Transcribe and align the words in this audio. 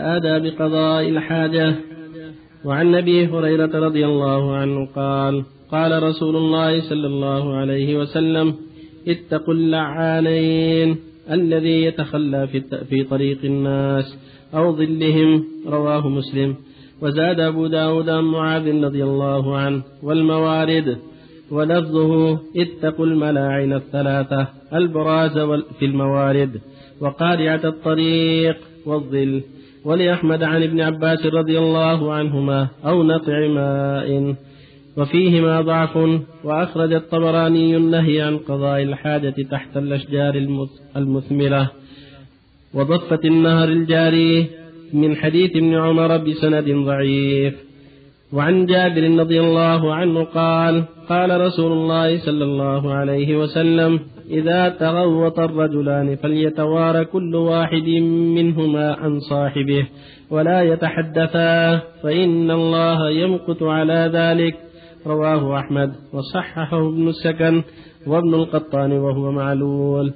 آدى 0.00 0.50
بقضاء 0.50 1.08
الحاجة. 1.08 1.74
وعن 2.64 2.94
أبي 2.94 3.26
هريرة 3.26 3.78
رضي 3.86 4.06
الله 4.06 4.56
عنه 4.56 4.86
قال 4.86 5.44
قال 5.70 6.02
رسول 6.02 6.36
الله 6.36 6.80
صلى 6.80 7.06
الله 7.06 7.56
عليه 7.56 7.96
وسلم 7.98 8.54
اتقوا 9.08 9.54
اللعانين 9.54 10.96
الذي 11.30 11.84
يتخلى 11.84 12.46
في 12.90 13.04
طريق 13.04 13.38
الناس 13.44 14.18
أو 14.54 14.76
ظلهم 14.76 15.44
رواه 15.66 16.08
مسلم. 16.08 16.56
وزاد 17.02 17.40
أبو 17.40 17.66
داود 17.66 18.08
عن 18.08 18.24
معاذ 18.24 18.84
رضي 18.84 19.04
الله 19.04 19.56
عنه 19.56 19.82
والموارد 20.02 20.98
ولفظه 21.50 22.38
اتقوا 22.56 23.06
الملاعن 23.06 23.72
الثلاثة 23.72 24.48
البراز 24.74 25.38
في 25.78 25.84
الموارد 25.84 26.60
وقارعة 27.00 27.60
الطريق 27.64 28.56
والظل. 28.86 29.42
ولأحمد 29.88 30.42
عن 30.42 30.62
ابن 30.62 30.80
عباس 30.80 31.26
رضي 31.26 31.58
الله 31.58 32.12
عنهما 32.12 32.68
أو 32.84 33.02
نطع 33.02 33.38
ماء. 33.48 34.34
وفيهما 34.96 35.60
ضعف 35.60 35.94
وأخرج 36.44 36.92
الطبراني 36.92 37.76
النهي 37.76 38.20
عن 38.20 38.38
قضاء 38.38 38.82
الحاجة 38.82 39.34
تحت 39.50 39.76
الأشجار 39.76 40.34
المثمرة. 40.96 41.70
وضفة 42.74 43.20
النهر 43.24 43.68
الجاري 43.68 44.46
من 44.92 45.16
حديث 45.16 45.56
ابن 45.56 45.74
عمر 45.74 46.16
بسند 46.16 46.68
ضعيف. 46.90 47.54
وعن 48.32 48.66
جابر 48.66 49.04
رضي 49.20 49.40
الله 49.40 49.94
عنه 49.94 50.24
قال 50.24 50.84
قال 51.08 51.40
رسول 51.40 51.72
الله 51.72 52.18
صلى 52.18 52.44
الله 52.44 52.82
عليه 52.94 53.36
وسلم 53.36 54.00
إذا 54.30 54.68
تغوط 54.68 55.38
الرجلان 55.38 56.16
فليتوارى 56.16 57.04
كل 57.04 57.34
واحد 57.34 57.88
منهما 58.36 58.92
عن 58.92 59.20
صاحبه 59.20 59.86
ولا 60.30 60.62
يتحدثا 60.62 61.80
فإن 62.02 62.50
الله 62.50 63.10
يمقت 63.10 63.62
على 63.62 64.10
ذلك. 64.12 64.54
رواه 65.06 65.58
أحمد 65.58 65.92
وصححه 66.12 66.88
ابن 66.88 67.08
السكن 67.08 67.62
وابن 68.06 68.34
القطان 68.34 68.92
وهو 68.92 69.32
معلول. 69.32 70.12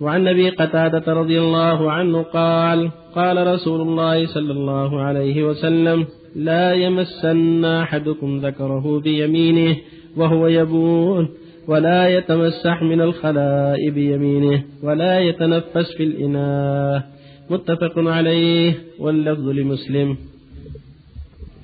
وعن 0.00 0.28
أبي 0.28 0.50
قتادة 0.50 1.12
رضي 1.12 1.40
الله 1.40 1.92
عنه 1.92 2.22
قال 2.22 2.90
قال 3.14 3.46
رسول 3.46 3.80
الله 3.80 4.26
صلى 4.26 4.52
الله 4.52 5.00
عليه 5.00 5.44
وسلم 5.44 6.06
لا 6.36 6.74
يمسن 6.74 7.64
أحدكم 7.64 8.38
ذكره 8.38 9.00
بيمينه 9.00 9.76
وهو 10.16 10.46
يبول. 10.46 11.28
ولا 11.68 12.08
يتمسح 12.08 12.82
من 12.82 13.00
الخلاء 13.00 13.90
بيمينه 13.90 14.62
ولا 14.82 15.20
يتنفس 15.20 15.96
في 15.96 16.02
الإناء. 16.02 17.10
متفق 17.50 17.98
عليه. 17.98 18.74
واللفظ 18.98 19.48
لمسلم. 19.48 20.16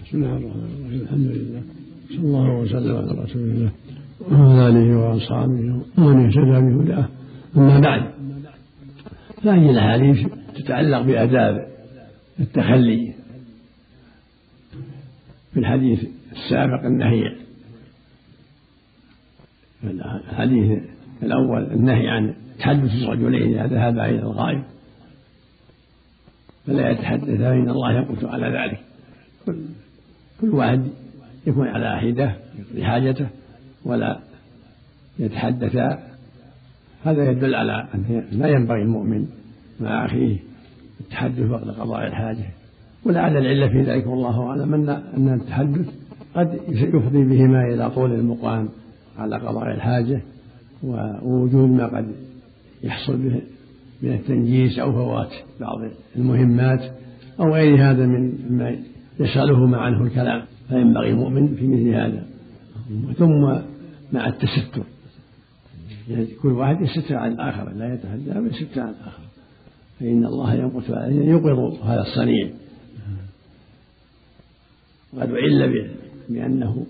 بسم 0.06 0.24
الله 0.24 0.36
الرحمن 0.36 0.62
الرحيم. 0.62 1.00
الحمد 1.00 1.26
لله. 1.26 1.62
صلى 2.08 2.18
الله 2.18 2.60
وسلم 2.60 2.96
على 2.96 3.22
رسول 3.22 3.42
الله 3.42 3.70
وعلى 4.30 4.68
آله 4.68 4.98
وأصحابه 4.98 5.82
ومن 5.98 6.26
اهتدى 6.26 6.76
بهداه. 6.76 7.08
أما 7.56 7.80
بعد 7.80 8.02
فهذه 9.42 9.70
الأحاديث 9.70 10.26
تتعلق 10.56 11.00
بآداب 11.00 11.68
التخلي 12.40 13.12
في 15.52 15.60
الحديث 15.60 16.04
السابق 16.32 16.84
النهي 16.84 17.47
الحديث 19.84 20.78
الأول 21.22 21.62
النهي 21.62 22.08
عن 22.08 22.34
تحدث 22.58 22.90
الرجلين 23.02 23.58
إذا 23.58 23.66
ذهبا 23.66 24.06
إلى 24.06 24.18
الغائب 24.18 24.62
فلا 26.66 26.90
يتحدث 26.90 27.24
فإن 27.24 27.70
الله 27.70 27.92
يقص 27.92 28.24
على 28.24 28.46
ذلك. 28.46 28.80
كل, 29.46 29.58
كل 30.40 30.48
واحد 30.48 30.88
يكون 31.46 31.68
على 31.68 32.00
حدة 32.00 32.36
يقضي 32.58 32.84
حاجته 32.84 33.26
ولا 33.84 34.18
يتحدث. 35.18 35.76
هذا 37.04 37.30
يدل 37.30 37.54
على 37.54 37.88
أن 37.94 38.24
لا 38.32 38.48
ينبغي 38.48 38.82
المؤمن 38.82 39.26
مع 39.80 40.06
أخيه 40.06 40.36
التحدث 41.00 41.50
وقت 41.50 41.64
قضاء 41.64 42.06
الحاجة. 42.06 42.44
ولعل 43.04 43.36
العلة 43.36 43.68
في 43.68 43.82
ذلك 43.82 44.06
والله 44.06 44.48
أعلم 44.48 44.74
أن 45.16 45.34
التحدث 45.34 45.88
قد 46.34 46.60
يفضي 46.68 47.24
بهما 47.24 47.74
إلى 47.74 47.90
طول 47.90 48.12
المقام. 48.12 48.68
على 49.18 49.36
قضاء 49.36 49.74
الحاجة 49.74 50.22
ووجود 50.82 51.70
ما 51.70 51.86
قد 51.86 52.12
يحصل 52.82 53.16
به 53.16 53.40
من 54.02 54.12
التنجيس 54.12 54.78
أو 54.78 54.92
فوات 54.92 55.32
بعض 55.60 55.78
المهمات 56.16 56.92
أو 57.40 57.54
غير 57.54 57.90
هذا 57.90 58.06
من 58.06 58.32
ما 58.50 58.76
يسأله 59.20 59.76
عنه 59.76 60.02
الكلام. 60.02 60.42
فينبغي 60.68 61.10
المؤمن 61.10 61.54
في 61.54 61.66
مثل 61.66 61.88
هذا. 61.88 62.26
ثم 63.18 63.58
مع 64.12 64.28
التستر. 64.28 64.82
يعني 66.08 66.26
كل 66.42 66.48
واحد 66.48 66.80
يستر 66.80 67.16
عن 67.16 67.32
الآخر 67.32 67.72
لا 67.72 67.94
يتحدى 67.94 68.38
ويستر 68.38 68.80
عن 68.80 68.88
الآخر. 68.88 69.22
فإن 70.00 70.24
الله 70.24 70.54
ينقص 70.54 70.90
يوقظ 71.10 71.82
هذا 71.82 72.00
الصنيع. 72.00 72.48
وقد 75.12 75.30
أعل 75.30 75.88
بأنه 76.28 76.86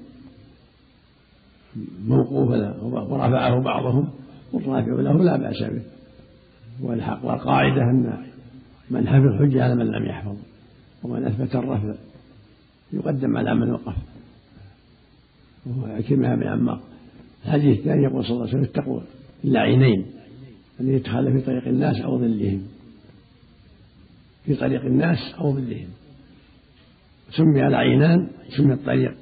موقوف 2.06 2.51
له 2.51 2.84
ورفعه 2.84 3.61
بعضهم 3.61 4.09
والرافع 4.53 4.93
له 4.93 5.25
لا 5.25 5.37
بأس 5.37 5.62
به. 5.62 5.83
والحق 6.83 7.25
والقاعدة 7.25 7.83
أن 7.83 8.27
من 8.91 9.09
حفظ 9.09 9.43
حجة 9.43 9.65
على 9.65 9.75
من 9.75 9.87
لم 9.87 10.07
يحفظ 10.07 10.37
ومن 11.03 11.25
أثبت 11.25 11.57
الرفع 11.57 11.95
يقدم 12.93 13.37
على 13.37 13.55
من 13.55 13.71
وقف. 13.71 13.95
وهو 15.67 16.03
كما 16.09 16.34
بن 16.34 16.47
عمار. 16.47 16.81
الحديث 17.45 17.78
الثاني 17.78 18.03
يقول 18.03 18.25
صلى 18.25 18.33
الله 18.33 18.49
عليه 18.49 18.59
وسلم 18.59 18.65
اتقوا 18.65 19.01
اللعينين 19.45 20.07
الذي 20.81 20.93
يتخلى 20.93 21.33
في 21.33 21.41
طريق 21.41 21.69
الناس 21.69 22.01
أو 22.01 22.19
ظلهم. 22.19 22.62
في 24.45 24.55
طريق 24.55 24.84
الناس 24.84 25.19
أو 25.41 25.53
ظلهم. 25.53 25.89
سمي 27.31 27.67
العينان 27.67 28.28
سمي 28.57 28.73
الطريق 28.73 29.15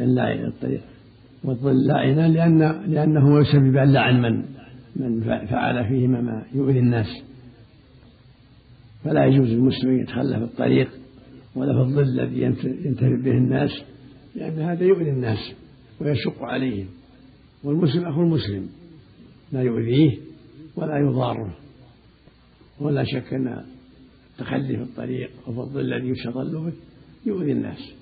اللاعن 0.00 0.44
الطريق 0.44 0.82
والظل 1.44 1.86
لاعنان 1.86 2.32
لأن 2.32 2.58
لأنه 2.92 3.40
يسبب 3.40 3.76
اللعن 3.76 4.22
من 4.22 4.44
من 4.96 5.20
فعل 5.46 5.88
فيهما 5.88 6.20
ما 6.20 6.42
يؤذي 6.54 6.78
الناس. 6.78 7.22
فلا 9.04 9.26
يجوز 9.26 9.48
للمسلم 9.48 10.00
يتخلى 10.00 10.38
في 10.38 10.44
الطريق 10.44 10.88
ولا 11.54 11.72
في 11.72 11.80
الظل 11.88 12.02
الذي 12.02 12.42
ينتفع 12.84 13.16
به 13.24 13.30
الناس 13.30 13.70
لأن 14.34 14.58
هذا 14.58 14.84
يؤذي 14.84 15.10
الناس 15.10 15.52
ويشق 16.00 16.42
عليهم. 16.42 16.86
والمسلم 17.64 18.04
أخو 18.04 18.22
المسلم 18.22 18.68
لا 19.52 19.62
يؤذيه 19.62 20.18
ولا 20.76 20.98
يضاره. 20.98 21.54
ولا 22.80 23.04
شك 23.04 23.34
أن 23.34 23.64
التخلي 24.32 24.76
في 24.76 24.82
الطريق 24.82 25.30
أو 25.46 25.52
في 25.52 25.58
الظل 25.60 25.80
الذي 25.80 26.08
يستظل 26.08 26.64
به 26.64 26.72
يؤذي 27.26 27.52
الناس. 27.52 27.95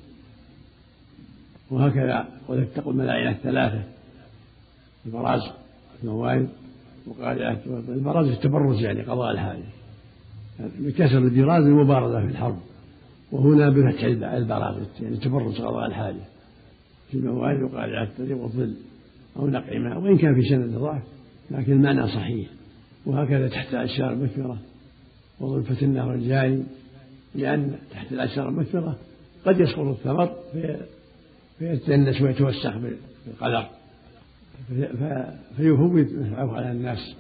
وهكذا. 1.75 2.29
اتقوا 2.49 2.93
الملائكة 2.93 3.31
الثلاثة 3.31 3.83
البراز 5.07 5.41
الموارد 6.03 6.49
وقال 7.07 7.43
البراز 7.89 8.27
التبرز 8.27 8.81
يعني 8.81 9.03
قضاء 9.03 9.31
الحاجة. 9.31 9.65
بكسر 10.79 11.19
البراز 11.19 11.65
المبارزة 11.65 12.21
في 12.21 12.27
الحرب. 12.27 12.59
وهنا 13.33 13.71
بفتح 13.71 14.05
البراز 14.05 14.77
يعني 15.01 15.17
تبرز 15.17 15.61
قضاء 15.61 15.87
الحاجة. 15.87 16.25
في 17.11 17.19
الموارد 17.19 17.63
وقال 17.63 17.97
الطريق 17.97 18.37
والظل 18.37 18.75
أو 19.37 19.47
نقع 19.47 19.79
ماء 19.79 19.99
وإن 19.99 20.19
كان 20.19 20.35
في 20.35 20.49
سند 20.49 20.79
ضعف 20.79 21.03
لكن 21.51 21.73
المعنى 21.73 22.09
صحيح. 22.09 22.49
وهكذا 23.07 23.49
تحت 23.49 23.75
الأشجار 23.75 24.13
المثمرة 24.13 24.59
وضفة 25.41 25.87
النهر 25.87 26.15
الجاري 26.15 26.65
لأن 27.35 27.75
تحت 27.91 28.13
الأشجار 28.13 28.49
المثمرة 28.49 28.97
قد 29.47 29.61
يسقط 29.61 29.79
الثمر 29.79 30.33
فيتدنس 31.59 32.23
ويتوسخ 32.23 32.75
بالقذر 33.27 33.67
فيفوت 35.57 36.13
نفعه 36.13 36.53
على 36.53 36.73
الناس. 36.73 37.15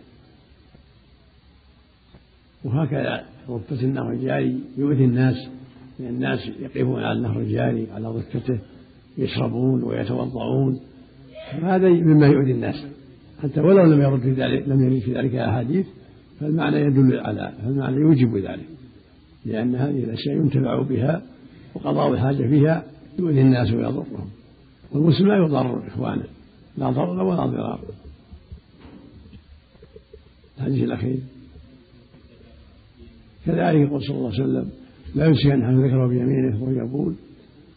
وهكذا 2.64 3.24
ضفة 3.50 3.82
النهر 3.82 4.12
الجاري 4.12 4.60
يؤذي 4.78 5.04
الناس. 5.04 5.48
لأن 5.98 6.14
الناس 6.14 6.50
يقفون 6.60 7.02
على 7.02 7.18
النهر 7.18 7.40
الجاري 7.40 7.86
على 7.94 8.08
ضفته 8.08 8.58
يشربون 9.18 9.82
ويتوضعون 9.82 10.80
هذا 11.62 11.88
مما 11.88 12.26
يؤذي 12.26 12.52
الناس. 12.52 12.86
حتى 13.42 13.60
ولو 13.60 13.84
لم 13.84 14.02
يرد 14.02 14.20
في 14.20 14.32
ذلك 14.32 14.68
لم 14.68 14.84
يرد 14.84 14.98
في 15.02 15.14
ذلك 15.14 15.34
أحاديث 15.34 15.86
فالمعنى 16.40 16.76
يدل 16.76 17.20
على 17.20 17.52
فالمعنى 17.62 17.96
يوجب 17.96 18.36
ذلك. 18.36 18.66
لأن 19.44 19.74
هذه 19.74 20.04
الأشياء 20.04 20.36
ينتفع 20.36 20.82
بها 20.82 21.22
وقضاء 21.74 22.12
الحاجة 22.12 22.48
فيها. 22.48 22.93
يؤذي 23.18 23.40
الناس 23.40 23.72
ويضرهم 23.72 24.28
والمسلم 24.92 25.28
لا 25.28 25.36
يضر 25.36 25.86
إخوانه 25.86 26.24
لا 26.78 26.90
ضرر 26.90 27.22
ولا 27.22 27.46
ضرار. 27.46 27.80
الحديث 30.58 30.82
الأخير. 30.82 31.18
كذلك 33.46 33.88
يقول 33.88 34.02
صلى 34.02 34.16
الله 34.16 34.32
عليه 34.32 34.42
وسلم 34.42 34.70
لا 35.14 35.26
يمسك 35.26 35.46
أن 35.46 35.84
ذكره 35.84 36.06
بيمينه 36.06 36.62
وهو 36.62 36.72
يبول 36.72 37.14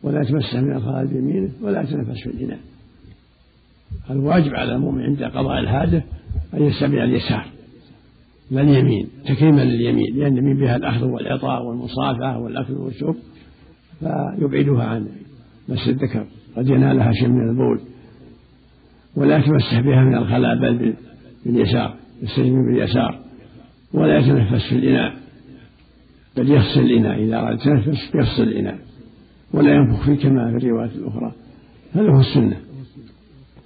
ولا 0.03 0.21
يتمسح 0.21 0.55
من 0.55 0.75
الخلاء 0.75 1.05
بيمينه 1.05 1.51
ولا 1.61 1.81
يتنفس 1.81 2.23
في 2.23 2.29
الإناء 2.29 2.59
الواجب 4.09 4.55
على 4.55 4.75
المؤمن 4.75 5.01
عند 5.03 5.23
قضاء 5.23 5.59
الحاجة 5.59 6.03
أن 6.53 6.63
يستبع 6.63 7.03
اليسار 7.03 7.45
لا 8.51 8.61
اليمين 8.61 9.07
تكريما 9.25 9.61
لليمين 9.61 10.15
لأن 10.15 10.33
اليمين 10.33 10.57
بها 10.57 10.75
الأخذ 10.75 11.05
والعطاء 11.05 11.65
والمصافحة 11.65 12.39
والأكل 12.39 12.73
والشرب 12.73 13.15
فيبعدها 13.99 14.83
عن 14.83 15.07
مس 15.69 15.87
الذكر 15.87 16.25
قد 16.57 16.67
ينالها 16.67 17.11
شيء 17.11 17.27
من 17.27 17.49
البول. 17.49 17.79
ولا 19.15 19.37
يتمسح 19.37 19.79
بها 19.79 20.03
من 20.03 20.15
الخلاء 20.15 20.55
بل 20.55 20.93
باليسار 21.45 21.95
يستجمع 22.21 22.61
باليسار 22.61 23.19
ولا 23.93 24.17
يتنفس 24.17 24.69
في 24.69 24.75
الإناء 24.75 25.13
بل 26.37 26.51
يفصل 26.51 26.79
الإناء. 26.79 27.23
إذا 27.23 27.39
أراد 27.39 27.59
يتنفس 27.59 28.15
يفصل 28.15 28.43
الإناء. 28.43 28.79
ولا 29.53 29.75
ينفخ 29.75 30.05
فيه 30.05 30.15
كما 30.15 30.51
في 30.51 30.65
الروايات 30.65 30.95
الأخرى. 30.95 31.31
هذا 31.93 32.15
هو 32.15 32.19
السنة. 32.19 32.57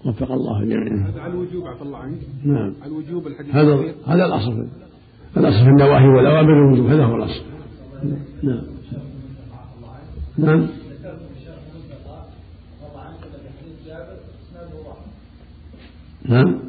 وفق 0.06 0.32
الله 0.32 0.64
جميعا. 0.64 1.10
هذا 1.10 1.22
على 1.22 1.34
الوجوب 1.34 1.68
عفى 1.68 1.82
الله 1.82 1.98
عنك. 1.98 2.20
نعم. 2.46 2.74
على 2.82 2.92
الوجوب 2.92 3.28
الحديث 3.28 3.56
هذا 3.56 3.94
هذا 4.08 4.26
الأصل. 4.26 4.68
الأصل 5.38 5.64
في 5.64 5.70
النواهي 5.70 6.08
والأوامر 6.08 6.68
الوجوب 6.68 6.86
هذا 6.86 7.06
هو 7.06 7.16
الأصل. 7.16 7.44
نعم. 8.44 8.62
نعم. 10.38 10.68
نعم. 16.26 16.60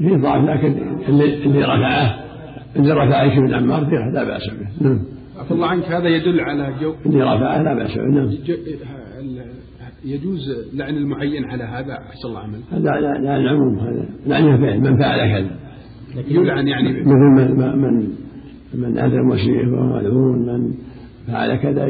في 0.00 0.16
ضعف 0.16 0.44
لكن 0.44 0.98
اللي, 1.08 1.34
اللي 1.34 1.62
رفعه 1.62 2.24
اللي 2.76 2.92
رفع 2.92 3.16
عيش 3.16 3.38
بن 3.38 3.54
عمار 3.54 4.10
لا 4.12 4.24
بأس 4.24 4.42
به. 4.50 4.88
نعم. 4.88 5.00
عفى 5.38 5.50
الله 5.50 5.66
عنك 5.66 5.84
هذا 5.84 6.08
يدل 6.08 6.40
على 6.40 6.74
جو 6.80 6.94
اللي 7.06 7.22
رفعه 7.22 7.62
لا 7.62 7.74
بأس 7.74 7.94
به. 7.94 8.02
نعم. 8.02 8.30
يجوز 10.06 10.40
لعن 10.74 10.96
المعين 10.96 11.44
على 11.44 11.64
هذا؟ 11.64 11.92
أحسن 11.92 12.28
الله 12.28 12.40
عمل. 12.40 12.60
لا 12.72 13.00
لا 13.00 13.18
لا 13.18 13.36
العموم 13.36 13.78
هذا 13.78 14.08
لعنه 14.26 14.56
فعل 14.56 14.80
من 14.80 14.98
فعل 14.98 15.18
كذا 15.18 15.50
يلعن 16.28 16.68
يعني 16.68 16.92
مثل 16.92 17.06
من 17.06 17.78
من 17.82 18.08
من 18.74 18.98
أذى 18.98 19.16
المسيء 19.16 19.70
فهو 19.70 19.96
ملعون 19.96 20.46
من 20.46 20.74
فعل 21.26 21.56
كذا 21.56 21.86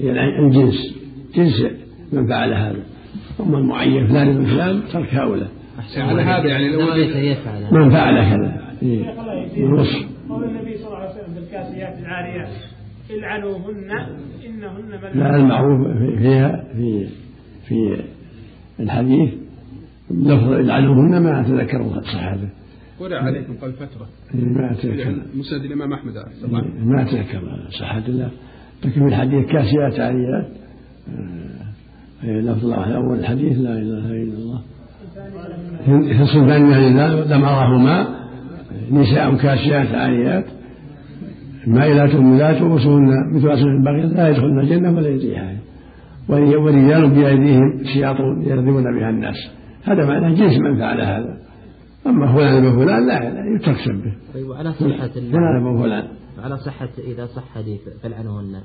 يلعن 0.00 0.46
الجنس. 0.46 0.98
جنس 1.34 1.66
من 2.12 2.26
فعل 2.26 2.52
هذا. 2.52 2.82
أما 3.40 3.58
المعين 3.58 4.06
فلان 4.06 4.38
من 4.38 4.44
فلان 4.44 4.80
ترك 4.92 5.14
هؤلاء. 5.14 5.48
على 5.96 6.22
هذا 6.22 6.46
يعني 6.46 6.68
لو 6.68 6.80
من 7.72 7.90
فعل 7.90 8.14
كذا. 8.30 8.60
الوصف. 9.56 10.14
قول 10.28 10.44
النبي 10.44 10.76
صلى 10.76 10.86
الله 10.86 10.98
عليه 10.98 11.10
وسلم 11.10 11.34
بالكاسيات 11.34 11.98
العاريات 11.98 12.48
العنوهن 13.10 13.90
إنهن 14.46 14.90
لا 15.14 15.36
المعروف 15.36 15.86
فيها 16.18 16.64
في 16.76 17.06
في 17.68 18.02
الحديث 18.80 19.30
لفظ 20.10 20.52
العنوهن 20.52 21.22
ما 21.22 21.40
اتذكر 21.40 22.00
صحته 22.02 22.48
ورع 23.00 23.18
عليكم 23.18 23.54
قبل 23.62 23.72
فترة. 23.72 24.06
ما 24.34 24.72
اتذكر 24.72 25.16
مسند 25.34 25.64
الإمام 25.64 25.92
أحمد 25.92 26.12
ما 26.84 27.02
اتذكر 27.02 27.68
صحة 27.80 28.02
الله 28.08 28.30
لكن 28.84 29.00
في 29.00 29.08
الحديث 29.08 29.46
كاسيات 29.46 30.00
عاريات 30.00 30.48
لفظ 32.24 32.70
اول 32.70 33.18
الحديث 33.18 33.58
لا 33.58 33.78
إله 33.78 34.06
إلا 34.22 34.38
الله. 34.38 34.60
من 35.86 36.74
الله 36.74 37.36
لم 37.36 37.44
أرهما 37.44 38.24
نساء 38.90 39.34
كاسيات 39.34 39.94
عاريات 39.94 40.44
مائلات 41.66 42.14
مولات 42.14 42.62
رؤوسهن 42.62 43.08
مثل 43.34 43.48
أسر 43.48 43.68
البغي 43.68 44.14
لا 44.14 44.28
يدخلن 44.28 44.58
الجنة 44.60 44.96
ولا 44.96 45.08
يريحها 45.08 45.56
ورجال 46.28 47.10
بأيديهم 47.10 47.84
سياط 47.94 48.16
يرذبون 48.20 48.98
بها 48.98 49.10
الناس. 49.10 49.50
هذا 49.84 50.06
معناه 50.06 50.34
جنس 50.34 50.58
من 50.58 50.78
فعل 50.78 51.00
هذا. 51.00 51.44
أما 52.06 52.32
فلان 52.32 52.76
فلان 52.76 53.06
لا 53.06 53.56
يترك 53.56 53.76
سبه 53.76 54.12
طيب 54.34 54.48
وعلى 54.48 54.72
صحة 54.72 55.08
فلان 55.08 55.82
فلان. 55.82 56.08
على 56.42 56.56
صحة 56.56 56.88
إذا 56.98 57.26
صح 57.26 57.44
حديث 57.54 57.80
فلعنهن. 58.02 58.60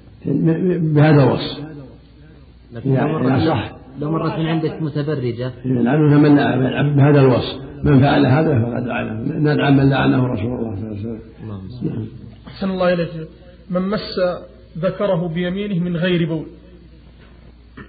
بهذا 0.95 1.23
الوصف 1.23 1.65
لكن 2.73 2.91
يعني 2.91 3.45
صح. 3.47 3.71
لو 3.99 4.11
مرت 4.11 4.39
من 4.39 4.45
عندك 4.45 4.81
متبرجة. 4.81 5.51
يلعنها 5.65 6.17
من 6.17 6.35
بهذا 6.95 7.21
الوصف. 7.21 7.59
من 7.83 7.99
فعل 7.99 8.25
هذا 8.25 8.61
فقد 8.61 8.83
لعنه 8.87 9.13
ندعم 9.51 9.77
من 9.77 9.89
لعنه 9.89 10.27
رسول 10.27 10.59
الله 10.59 10.75
صلى 10.75 10.87
الله 10.87 10.87
عليه 10.87 10.99
وسلم. 10.99 11.19
نعم. 11.83 12.05
أحسن 12.47 12.69
الله 12.69 12.93
إليك. 12.93 13.09
من 13.69 13.81
مس 13.81 14.19
ذكره 14.77 15.27
بيمينه 15.27 15.83
من 15.83 15.95
غير 15.95 16.27
بول. 16.27 16.45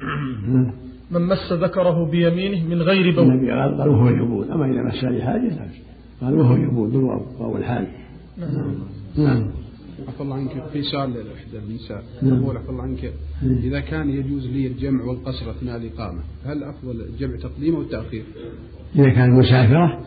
من 1.11 1.27
مس 1.27 1.53
ذكره 1.53 2.11
بيمينه 2.11 2.69
من 2.69 2.83
غير 2.83 3.15
بول. 3.15 3.25
النبي 3.25 3.51
قال 3.51 3.89
وهو 3.89 4.09
يبول 4.09 4.51
أما 4.51 4.65
إذا 4.65 4.83
مس 4.83 5.05
لحاجة 5.05 5.71
قال 6.21 6.35
وهو 6.35 6.57
يبول 6.57 6.91
بالواو 6.91 7.23
واو 7.39 7.57
الحال 7.57 7.87
نعم. 8.39 8.75
نعم. 9.19 9.51
عفى 10.09 10.21
الله 10.21 10.37
عنك. 10.37 10.65
في 10.73 10.83
سؤال 10.83 11.11
لإحدى 11.11 11.59
النساء. 11.69 12.03
يقول 12.23 12.55
نعم. 12.55 12.57
عفى 12.57 12.71
الله 12.71 12.83
عنك. 12.83 13.13
إذا 13.43 13.81
كان 13.81 14.11
يجوز 14.11 14.47
لي 14.47 14.67
الجمع 14.67 15.05
والقصر 15.05 15.51
أثناء 15.51 15.77
الإقامة 15.77 16.21
هل 16.45 16.65
أفضل 16.65 17.01
الجمع 17.01 17.37
تقديم 17.37 17.75
أو 17.75 17.81
التأخير؟ 17.81 18.25
إذا 18.95 19.11
كانت 19.11 19.39
مسافرة 19.39 20.01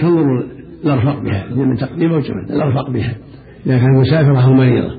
تنظر 0.00 0.44
الأرفق 0.84 1.22
بها 1.22 1.46
إذا 1.46 1.54
من 1.54 1.76
تقديم 1.76 2.12
أو 2.12 2.20
جمع 2.20 2.44
الأرفق 2.50 2.90
بها. 2.90 3.16
إذا 3.66 3.78
كانت 3.78 3.98
مسافرة 3.98 4.44
أو 4.44 4.52
مريضة 4.52 4.98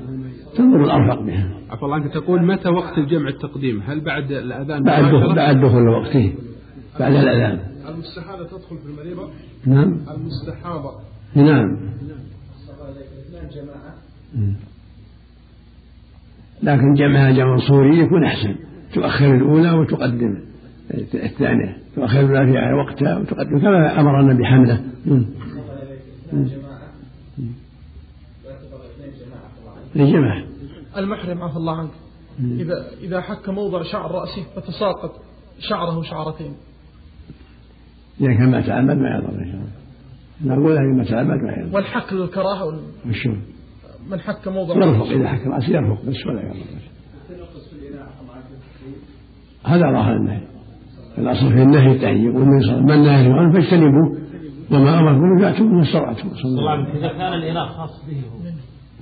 تنظر 0.56 0.84
الأرفق 0.84 1.22
بها. 1.22 1.56
عفى 1.76 1.84
الله 1.84 1.94
عنك. 1.94 2.12
تقول 2.12 2.46
متى 2.46 2.68
وقت 2.68 2.98
الجمع 2.98 3.28
التقديم؟ 3.28 3.82
هل 3.86 4.00
بعد 4.00 4.32
الأذان؟ 4.32 4.82
بعد 4.82 5.04
دخول 5.04 5.34
بعد 5.34 5.60
دخول 5.60 5.88
وقته 5.88 6.34
بعد 7.00 7.12
الأذان. 7.12 7.60
المستحاضة 7.88 8.44
تدخل 8.44 8.78
في 8.78 8.86
المريضة؟ 8.86 9.28
نعم. 9.66 9.98
المستحاضة. 10.10 10.92
نعم. 11.34 11.78
لكن 16.62 16.94
جمعها 16.94 17.30
جمع 17.30 17.56
صوري 17.68 17.98
يكون 17.98 18.24
أحسن. 18.24 18.54
تؤخر 18.94 19.34
الأولى 19.34 19.70
وتقدم 19.70 20.40
الثانية. 21.14 21.76
تؤخر 21.96 22.20
الأولى 22.20 22.52
في 22.52 22.72
وقتها 22.72 23.18
وتقدم 23.18 23.58
كما 23.58 24.00
أمر 24.00 24.20
النبي 24.20 24.44
حمله 24.44 24.80
لجمع 29.94 30.45
المحرم 30.98 31.42
عفى 31.42 31.56
الله 31.56 31.76
عنك. 31.76 31.90
إذا 32.40 32.74
إذا 33.00 33.20
حك 33.20 33.48
موضع 33.48 33.82
شعر 33.82 34.10
رأسه 34.10 34.42
فتساقط 34.56 35.12
شعره 35.58 36.02
شعرتين. 36.02 36.54
إذا 38.20 38.34
كان 38.34 38.50
ما 38.50 38.60
تعمد 38.60 38.96
ما 38.96 39.08
يضر 39.16 39.28
إن 39.28 39.52
شاء 39.52 39.60
الله. 39.60 40.56
نقول 40.56 40.96
ما 40.96 41.04
تعمد 41.04 41.42
ما 41.42 41.52
يضر. 41.52 41.76
والحك 41.76 42.12
للكراهة 42.12 42.64
والشرب 43.06 43.38
من 44.10 44.20
حك 44.20 44.48
موضع 44.48 44.74
يرفق 44.74 45.06
إذا 45.06 45.28
حك 45.28 45.46
رأسه 45.46 45.68
يرفق 45.68 46.04
بس 46.04 46.26
ولا 46.26 46.42
يرفق 46.42 46.66
هذا 49.64 49.92
ظاهر 49.92 50.16
النهي. 50.16 50.42
الأصل 51.18 51.48
في 51.48 51.62
النهي 51.62 51.92
التهيئ 51.92 52.28
والنبي 52.28 52.66
صلى 52.66 52.78
الله 52.78 52.92
عليه 52.92 52.92
وسلم 52.92 52.98
من 52.98 53.02
نهى 53.02 53.32
عنه 53.32 53.52
فاجتنبوه. 53.52 54.26
وما 54.70 54.98
أمركم 55.00 55.38
فأتوا 55.42 55.66
من 55.66 55.82
استطعتم. 55.82 56.28
صلى 56.34 56.44
الله 56.44 56.70
عليه 56.70 56.82
وسلم. 56.82 56.96
إذا 56.96 57.08
كان 57.08 57.32
الإناء 57.32 57.66
خاص 57.66 58.04
به 58.06 58.22
هو. 58.32 58.36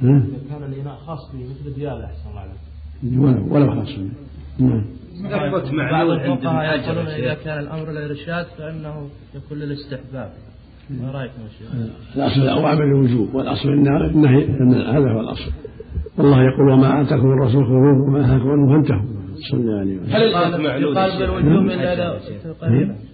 إذا 0.02 0.20
كان 0.50 0.72
الإناء 0.72 0.96
خاص 1.06 1.32
به 1.32 1.44
مثل 1.50 1.74
ديالة 1.74 2.04
أحسن 2.04 2.28
الله 2.30 2.40
عليك. 2.40 2.60
ولو 3.18 3.54
ولو 3.54 3.74
خاص 3.74 3.88
به 3.98 4.10
نعم. 4.66 4.84
لفظة 5.14 5.72
معلول 5.72 6.20
عند 6.20 6.44
يقولون 6.44 7.06
إذا 7.06 7.34
كان 7.34 7.58
الأمر 7.58 7.90
الإرشاد 7.90 8.46
فإنه 8.58 9.08
يكون 9.34 9.58
للاستحباب. 9.58 10.30
ما 10.90 11.10
رأيكم 11.10 11.42
يا 11.42 11.48
شيخ؟ 11.58 11.68
الأصل 12.16 12.40
الاوامر 12.40 12.84
الوجوب 12.84 13.34
والأصل 13.34 13.68
النهي 13.68 14.44
هذا 14.92 15.12
هو 15.12 15.20
الأصل. 15.20 15.52
والله 16.18 16.42
يقول 16.42 16.70
وما 16.72 17.02
آتاكم 17.02 17.26
الرسول 17.26 17.64
خذوه 17.64 18.08
وما 18.08 18.18
نهاكم 18.18 18.48
عنه 18.48 18.72
فانتهوا. 18.72 19.14
صلى 19.50 19.78
عليه 19.80 19.98
وسلم. 19.98 20.14
هل 20.14 20.62
معلول 20.62 20.96
يقال 20.96 21.18
بالوجوب 21.18 21.70
إلا 21.70 22.18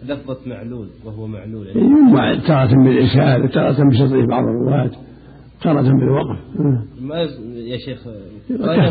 لفظة 0.04 0.38
معلول 0.46 0.88
وهو 1.04 1.26
معلول 1.26 1.66
يجمع 1.66 2.34
تارة 2.46 2.74
بالإرسال 2.84 3.50
تارة 3.52 3.88
بشطر 3.88 4.26
بعض 4.26 4.44
الرواة. 4.44 4.90
تارة 5.62 5.82
بالوقف. 5.82 6.38
ما 7.00 7.20
يا 7.54 7.78
شيخ 7.78 8.06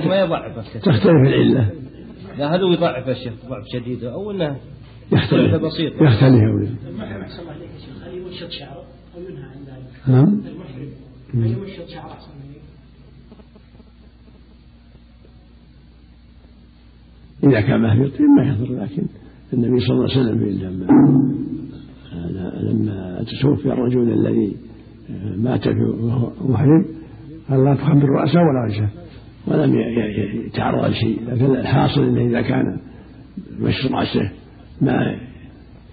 ما 0.08 0.22
يضعف 0.22 0.78
تختلف 0.78 1.06
العلة. 1.06 1.72
لا 2.38 2.56
هذا 2.56 2.62
يضعف 2.74 3.08
يا 3.08 3.14
شيخ 3.14 3.34
ضعف 3.50 3.64
شديد 3.74 4.04
أو 4.04 4.32
أنه 4.32 4.58
يختلف 5.12 5.56
بسيط. 5.56 5.94
يختلف 5.94 6.24
المحرم 6.24 7.24
الله 7.40 7.52
عليك 7.52 7.70
يا 7.74 7.80
شيخ 7.80 8.04
هل 8.04 8.18
يمشط 8.18 8.50
شعره 8.50 8.84
أو 9.16 9.22
ينهى 9.22 9.44
عن 9.44 9.60
ذلك؟ 9.68 10.10
نعم 10.10 10.28
المحرم 10.28 10.90
هل 11.34 11.52
يمشط 11.52 11.88
شعره 11.88 12.18
إذا 17.44 17.62
كان 17.62 17.82
ما 17.82 18.10
في 18.10 18.24
ما 18.24 18.44
يضر 18.44 18.84
لكن 18.84 19.04
النبي 19.54 19.80
صلى 19.80 19.96
الله 19.96 20.10
عليه 20.10 20.20
وسلم 20.20 20.44
لما 20.50 20.88
لما 22.62 23.26
توفي 23.42 23.66
الرجل 23.66 24.14
الذي 24.14 24.56
مات 25.38 25.68
وهو 25.68 26.32
محرم 26.50 26.86
قال 27.50 27.66
لا 27.66 27.76
تخمر 27.76 28.10
رأسه 28.10 28.40
ولا 28.40 28.66
وجهه 28.68 28.90
ولم 29.48 29.80
يتعرض 30.46 30.92
لشيء 30.92 31.20
لكن 31.28 31.46
الحاصل 31.46 32.04
إنه 32.04 32.22
إذا 32.30 32.42
كان 32.42 32.80
مشط 33.60 33.92
رأسه 33.92 34.30
ما 34.82 35.16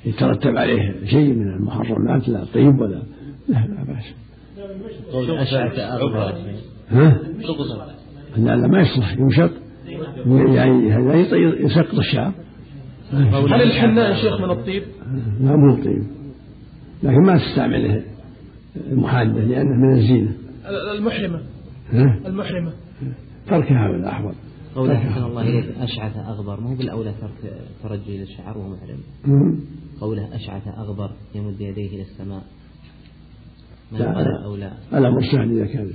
يترتب 0.04 0.56
عليه 0.56 0.94
شيء 1.04 1.34
من 1.34 1.48
المحرمات 1.48 2.28
لا 2.28 2.44
طيب 2.54 2.80
ولا 2.80 3.02
لا 3.48 3.54
لا 3.54 3.84
بأس. 3.88 4.14
ها؟ 6.90 7.18
لا 8.36 8.56
لا 8.56 8.66
ما 8.66 8.80
يصلح 8.80 9.12
يمشط. 9.18 9.50
يعني 10.26 10.92
هذا 10.92 11.14
يسقط 11.60 11.94
الشعر. 11.94 12.32
هل 13.12 13.62
الحناء 13.62 14.10
يا 14.10 14.16
شيخ 14.16 14.40
من 14.40 14.50
الطيب؟ 14.50 14.82
لا 15.40 15.56
مو 15.56 15.74
طيب. 15.84 16.06
لكن 17.02 17.22
ما 17.22 17.38
تستعمله. 17.38 18.02
المحادة 18.90 19.40
لأنه 19.40 19.76
من 19.76 19.92
الزينة. 19.98 20.32
المحرمة؟ 20.96 21.40
المحرمة. 22.26 22.72
تركها 23.46 23.88
من 23.88 23.94
الأحوط 23.94 24.34
قوله 24.74 24.98
أحسن 24.98 25.24
الله 25.24 25.42
إليك 25.42 25.64
أشعث 25.78 26.16
أغبر. 26.16 26.60
ما 26.60 26.70
هو 26.70 26.74
بالأولى 26.74 27.14
ترك 27.20 27.52
ترجي 27.82 28.18
للشعر 28.18 28.58
وهو 28.58 28.68
محرم 28.68 28.98
قوله 30.00 30.36
أشعث 30.36 30.68
أغبر 30.68 31.10
يمد 31.34 31.60
يديه 31.60 31.88
إلى 31.88 32.02
السماء. 32.02 32.42
ما 33.92 33.98
يقال 33.98 34.26
الأولى 34.26 34.72
الأمر 34.94 35.20
سهل 35.20 35.50
إذا 35.50 35.66
كان 35.66 35.90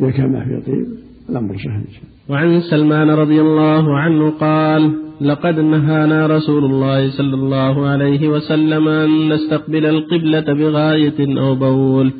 إذا 0.00 0.10
كان 0.10 0.32
ما 0.32 0.44
في 0.44 0.66
طيب 0.66 0.86
الأمر 1.28 1.56
سهل 1.56 1.84
وعن 2.28 2.60
سلمان 2.60 3.10
رضي 3.10 3.40
الله 3.40 3.98
عنه 3.98 4.30
قال 4.30 5.09
لقد 5.20 5.60
نهانا 5.60 6.26
رسول 6.26 6.64
الله 6.64 7.10
صلى 7.10 7.34
الله 7.34 7.86
عليه 7.86 8.28
وسلم 8.28 8.88
أن 8.88 9.28
نستقبل 9.32 9.86
القبلة 9.86 10.40
بغاية 10.40 11.38
أو 11.40 11.54
بول 11.54 12.12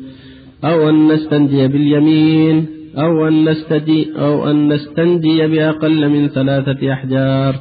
أو 0.63 0.89
أن 0.89 1.07
نستنجي 1.07 1.67
باليمين 1.67 2.67
أو 2.97 3.27
أن 3.27 3.49
نستدي 3.49 4.07
أو 4.17 4.51
أن 4.51 4.73
نستنجي 4.73 5.47
بأقل 5.47 6.09
من 6.09 6.27
ثلاثة 6.27 6.93
أحجار 6.93 7.55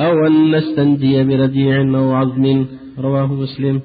أو 0.00 0.26
أن 0.26 0.56
نستنجي 0.56 1.24
برجيع 1.24 1.82
أو 1.82 2.12
عظم. 2.12 2.64
رواه 2.98 3.34
مسلم. 3.34 3.80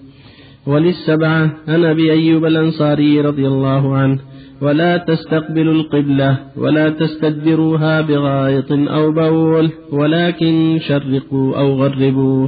وللسبعة 0.68 1.52
عن 1.68 1.86
أبي 1.86 2.12
أيوب 2.12 2.46
الأنصاري 2.46 3.22
رضي 3.22 3.48
الله 3.48 3.96
عنه. 3.96 4.20
ولا 4.62 4.98
تستقبلوا 4.98 5.74
القبلة 5.74 6.38
ولا 6.58 6.90
تستدبروها 6.90 8.02
بغائط 8.02 8.72
أو 8.72 9.12
بول 9.12 9.70
ولكن 9.92 10.80
شرقوا 10.88 11.58
أو 11.58 11.74
غربوا. 11.74 12.48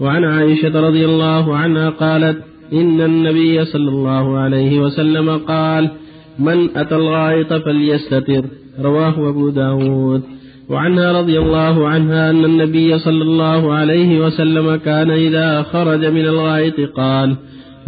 وعن 0.00 0.24
عائشة 0.24 0.80
رضي 0.80 1.04
الله 1.04 1.56
عنها 1.56 1.90
قالت 1.90 2.38
إن 2.72 3.00
النبي 3.00 3.64
صلى 3.64 3.88
الله 3.88 4.38
عليه 4.38 4.80
وسلم 4.80 5.36
قال 5.36 5.90
من 6.38 6.76
أتى 6.76 6.94
الغائط 6.94 7.52
فليستتر. 7.52 8.44
رواه 8.80 9.28
أبو 9.28 9.48
داود. 9.48 10.22
وعنها 10.68 11.20
رضي 11.20 11.38
الله 11.38 11.88
عنها 11.88 12.30
أن 12.30 12.44
النبي 12.44 12.98
صلى 12.98 13.22
الله 13.22 13.74
عليه 13.74 14.20
وسلم 14.20 14.76
كان 14.76 15.10
إذا 15.10 15.62
خرج 15.62 16.06
من 16.06 16.26
الغائط 16.26 16.80
قال 16.96 17.36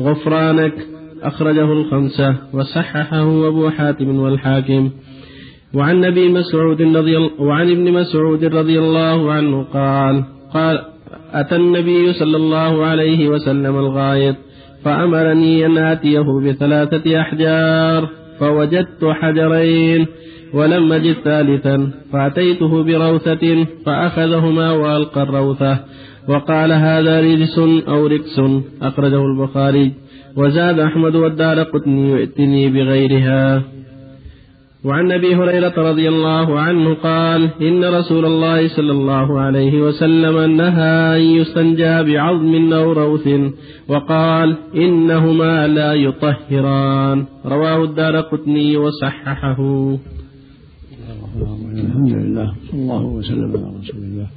غفرانك. 0.01 0.75
أخرجه 1.23 1.73
الخمسة 1.73 2.37
وصححه 2.53 3.49
أبو 3.49 3.71
حاتم 3.71 4.19
والحاكم. 4.21 4.91
وعن 5.75 6.05
ابي 6.05 6.29
مسعود 6.29 6.83
رضي 6.83 7.17
وعن 7.39 7.71
ابن 7.71 7.93
مسعود 7.93 8.45
رضي 8.45 8.79
الله 8.79 9.33
عنه 9.33 9.63
قال 9.63 10.25
قال 10.55 10.85
أتى 11.33 11.57
النبي 11.57 12.13
صلى 12.13 12.37
الله 12.37 12.85
عليه 12.85 13.29
وسلم 13.29 13.79
الغائط 13.79 14.37
فأمرني 14.85 15.67
أن 15.67 15.79
آتيه 15.79 16.25
بثلاثة 16.45 17.21
أحجار 17.21 18.09
فوجدت 18.41 19.05
حجرين 19.05 20.07
ولم 20.55 20.93
أجد 20.93 21.17
ثالثا 21.25 21.91
فأتيته 22.13 22.83
بروثة 22.83 23.67
فأخذهما 23.87 24.73
وألقى 24.73 25.23
الروثة 25.23 25.79
وقال 26.29 26.73
هذا 26.73 27.21
رجس 27.21 27.59
أو 27.89 28.07
ركس 28.07 28.41
أخرجه 28.83 29.25
البخاري. 29.25 29.93
وزاد 30.37 30.79
أحمد 30.79 31.15
والدار 31.15 31.63
قتني 31.63 32.11
يؤتني 32.11 32.71
بغيرها. 32.71 33.63
وعن 34.85 35.13
أبي 35.13 35.35
هريرة 35.37 35.91
رضي 35.91 36.09
الله 36.09 36.61
عنه 36.61 36.95
قال 36.95 37.51
إن 37.63 37.85
رسول 37.85 38.25
الله 38.25 38.69
صلى 38.69 38.93
الله 38.93 39.41
عليه 39.41 39.83
وسلم 39.83 40.57
نهى 40.57 41.17
أن 41.17 41.23
يستنجى 41.41 42.13
بعظم 42.13 42.73
أو 42.73 42.93
روث 42.93 43.29
وقال 43.89 44.57
إنهما 44.75 45.69
لا 45.69 45.95
يطهران. 45.95 47.25
رواه 47.47 47.85
الدار 47.85 48.21
قطني 48.21 48.77
وصححه. 48.77 49.61
الحمد 51.75 52.13
لله 52.13 52.49
صلى 52.71 52.81
الله 52.81 53.05
وسلم 53.05 53.51
على 53.57 53.69
رسول 53.81 54.03
الله 54.03 54.29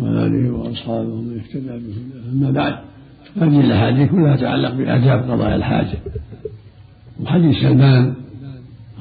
وعلى 0.00 0.26
آله 0.26 0.50
وأصحابه 0.50 1.08
ومن 1.08 1.40
اهتدى 1.40 1.74
به 1.84 1.96
أما 2.32 2.50
بعد. 2.50 2.93
هذه 3.36 3.60
الاحاديث 3.60 4.10
كلها 4.10 4.36
تتعلق 4.36 4.74
بأداب 4.74 5.30
قضاء 5.30 5.54
الحاجة. 5.54 5.98
وحديث 7.20 7.56
سلمان 7.56 8.14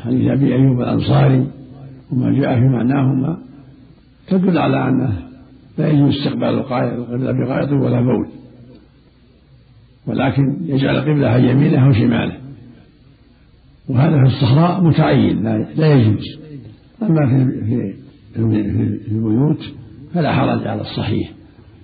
حديث 0.03 0.31
أبي 0.31 0.53
أيوب 0.55 0.81
الأنصاري 0.81 1.47
وما 2.11 2.39
جاء 2.39 2.55
في 2.55 2.65
معناهما 2.65 3.37
تدل 4.27 4.57
على 4.57 4.89
أنه 4.89 5.19
لا 5.77 5.87
يجوز 5.87 6.17
استقبال 6.17 6.49
القبلة 6.49 7.31
بغائط 7.31 7.71
ولا 7.71 8.01
بول. 8.01 8.27
ولكن 10.07 10.57
يجعل 10.65 10.95
القبلة 10.95 11.27
عن 11.27 11.45
يمينه 11.45 11.85
أو 11.87 11.93
شماله 11.93 12.37
وهذا 13.89 14.17
في 14.17 14.35
الصحراء 14.35 14.83
متعين 14.83 15.43
لا 15.75 15.93
يجوز. 15.93 16.23
في 18.35 18.63
في 19.05 19.11
البيوت 19.11 19.73
فلا 20.13 20.33
حرج 20.33 20.67
على 20.67 20.81
الصحيح. 20.81 21.31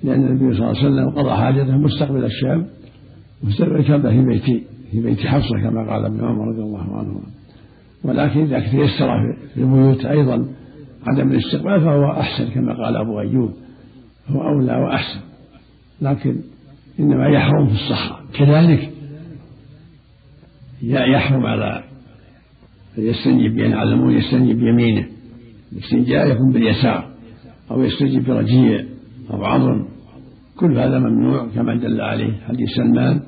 لأن 0.04 0.26
النبي 0.26 0.56
صلى 0.56 0.72
الله 0.72 0.80
عليه 0.80 0.90
وسلم 0.90 1.10
قضى 1.10 1.36
حاجته 1.36 1.78
مستقبل 1.78 2.26
الشام 2.26 2.66
مستقبل 3.44 3.76
الكعبة 3.76 4.10
في 4.10 4.26
بيت 4.26 4.44
في 4.92 5.02
بيت 5.02 5.20
حفصة 5.20 5.60
كما 5.64 5.92
قال 5.92 6.06
ابن 6.06 6.26
عمر 6.26 6.48
رضي 6.48 6.62
الله 6.62 6.98
عنهما 6.98 7.22
ولكن 8.04 8.40
إذا 8.40 8.60
تيسر 8.60 9.10
في 9.54 9.62
البيوت 9.62 10.06
أيضا 10.06 10.46
عدم 11.08 11.32
الاستقبال 11.32 11.82
فهو 11.82 12.12
أحسن 12.12 12.50
كما 12.50 12.74
قال 12.74 12.96
أبو 12.96 13.20
أيوب. 13.20 13.54
هو 14.28 14.42
أولى 14.42 14.76
وأحسن. 14.76 15.20
لكن 16.02 16.42
إنما 17.00 17.28
يحرم 17.28 17.68
في 17.68 17.74
الصحراء 17.74 18.22
كذلك 18.34 18.90
يحرم 20.82 21.46
على 21.46 21.84
يستنجب 22.98 23.58
يعني 23.58 23.74
علمون 23.74 24.18
يستنجب 24.18 24.60
بيمينه 24.60 25.06
الاستنجاء 25.74 26.28
يكون 26.28 26.52
باليسار 26.52 27.10
أو 27.72 27.84
يستنجب 27.84 28.26
برجيع 28.26 28.86
أو 29.34 29.46
عظم 29.46 29.86
كل 30.60 30.80
هذا 30.80 31.00
ممنوع 31.00 31.48
كما 31.56 31.76
دل 31.76 32.02
عليه 32.02 32.34
حديث 32.48 32.70
سلمان 32.70 33.22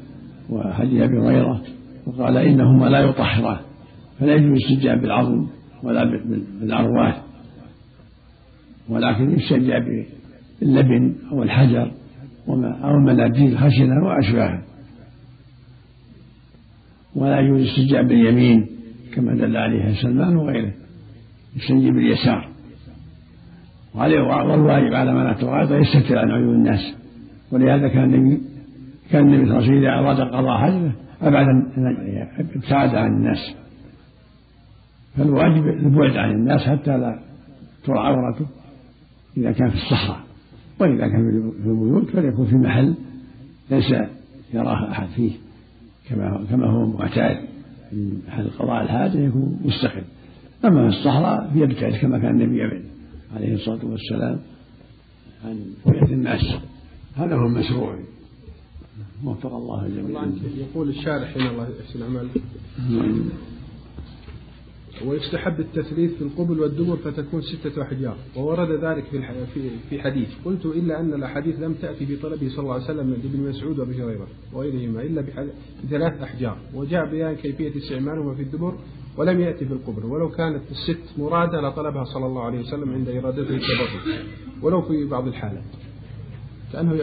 وحديث 0.50 1.02
أبي 1.02 1.20
هريرة 1.20 1.62
وقال 2.06 2.38
إنهما 2.38 2.86
لا 2.86 3.00
يطهران 3.00 3.58
فلا 4.20 4.36
يجوز 4.36 4.52
الاستنجاء 4.52 4.98
بالعظم 4.98 5.48
ولا 5.84 6.22
بالعروات 6.62 7.16
ولكن 8.90 9.32
يستنجى 9.32 10.06
باللبن 10.62 11.16
أو 11.32 11.44
الحجر 11.44 11.92
وما 12.48 12.80
أو 12.84 12.90
المناديل 12.90 13.52
الخشنة 13.52 14.04
وأشباهها 14.06 14.64
ولا 17.16 17.40
يجوز 17.40 17.62
الاستنجاء 17.62 18.04
باليمين 18.04 18.68
كما 19.14 19.36
دل 19.36 19.58
عليه 19.58 19.94
سلمان 20.02 20.36
وغيره 20.36 20.74
يستنجي 21.56 21.92
باليسار. 21.92 22.50
والواجب 23.96 24.94
على 24.94 25.14
من 25.14 25.28
اتى 25.28 25.76
يستتر 25.76 26.18
عن 26.18 26.32
عيون 26.32 26.56
الناس. 26.56 27.01
ولهذا 27.52 27.88
كان 27.88 28.14
النبي 28.14 28.42
كان 29.12 29.26
النبي 29.28 29.46
صلى 29.46 29.58
الله 29.58 29.64
عليه 29.64 29.66
وسلم 29.66 29.78
إذا 29.78 29.90
أراد 30.00 30.20
قضاء 30.20 30.58
حجه 30.58 30.92
أبعد 31.22 31.46
ابتعد 32.56 32.96
عن 32.96 33.14
الناس. 33.14 33.56
فالواجب 35.18 35.68
البعد 35.68 36.18
عن 36.18 36.32
الناس 36.32 36.62
حتى 36.62 36.98
لا 36.98 37.20
ترى 37.84 38.00
عورته 38.00 38.46
إذا 39.38 39.52
كان 39.52 39.70
في 39.70 39.76
الصحراء. 39.76 40.20
وإذا 40.80 41.08
كان 41.08 41.32
في 41.32 41.70
البيوت 41.70 42.10
فليكن 42.10 42.46
في 42.46 42.56
محل 42.56 42.96
ليس 43.72 43.94
يراه 44.54 44.92
أحد 44.92 45.08
فيه. 45.08 45.32
كما 46.10 46.46
كما 46.50 46.68
هو 46.68 46.86
معتاد. 46.86 47.38
محل 48.28 48.50
قضاء 48.50 48.84
الحاجة 48.84 49.18
يكون 49.18 49.60
مستقل. 49.66 50.04
أما 50.66 50.90
في 50.90 50.98
الصحراء 50.98 51.52
يبتعد 51.56 51.94
كما 51.94 52.20
كان 52.20 52.42
النبي 52.42 52.84
عليه 53.36 53.54
الصلاة 53.54 53.86
والسلام 53.86 54.40
عن 55.46 55.60
رؤية 55.88 56.14
الناس. 56.14 56.56
هذا 57.16 57.36
هو 57.36 57.46
المشروع. 57.46 57.96
وفق 59.26 59.54
الله 59.54 59.86
الجميع 59.86 60.24
يقول 60.58 60.90
الشارح 60.90 61.38
هنا 61.38 61.52
الله 61.52 61.70
يحسن 61.80 62.04
عمله 62.04 62.30
ويستحب 65.06 65.60
التثليث 65.60 66.12
في 66.16 66.22
القبل 66.22 66.60
والدبر 66.60 66.96
فتكون 66.96 67.42
ستة 67.42 67.82
أحجار. 67.82 68.18
وورد 68.36 68.84
ذلك 68.84 69.04
في 69.04 69.46
في 69.54 69.70
في 69.90 70.02
حديث. 70.02 70.30
قلت 70.46 70.66
إلا 70.66 71.00
أن 71.00 71.14
الأحاديث 71.14 71.60
لم 71.60 71.74
تأتي 71.74 72.16
بطلبه 72.16 72.50
صلى 72.50 72.60
الله 72.60 72.74
عليه 72.74 72.84
وسلم 72.84 73.08
من 73.08 73.14
ابن 73.14 73.50
مسعود 73.50 73.80
وأبي 73.80 74.04
هريرة 74.04 74.28
وغيرهما 74.54 75.02
إلا 75.02 75.22
بثلاث 75.84 76.22
أحجار. 76.22 76.58
وجاء 76.74 77.12
بيان 77.12 77.36
كيفية 77.36 77.78
استعمالهما 77.78 78.36
في 78.36 78.42
الدبر 78.42 78.78
ولم 79.18 79.42
يأتي 79.42 79.66
في 79.66 79.74
القبر 79.74 80.06
ولو 80.06 80.30
كانت 80.30 80.62
الست 80.72 81.20
مرادة 81.20 81.62
لطلبها 81.62 82.04
صلى 82.04 82.26
الله 82.26 82.44
عليه 82.44 82.60
وسلم 82.60 82.94
عند 82.94 83.10
إرادته 83.10 83.56
التبرك 83.56 84.26
ولو 84.62 84.82
في 84.82 85.06
بعض 85.06 85.28
الحالات. 85.28 85.64
كأنه 86.74 86.94